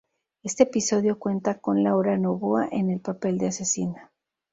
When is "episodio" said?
0.63-1.19